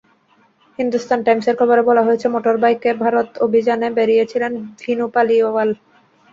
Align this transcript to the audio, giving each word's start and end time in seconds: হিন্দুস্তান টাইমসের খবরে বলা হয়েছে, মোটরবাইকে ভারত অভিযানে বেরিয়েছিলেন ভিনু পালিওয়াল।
হিন্দুস্তান 0.79 1.19
টাইমসের 1.25 1.55
খবরে 1.59 1.81
বলা 1.89 2.05
হয়েছে, 2.07 2.27
মোটরবাইকে 2.27 2.89
ভারত 3.03 3.29
অভিযানে 3.45 3.87
বেরিয়েছিলেন 3.97 4.51
ভিনু 4.81 5.05
পালিওয়াল। 5.15 5.69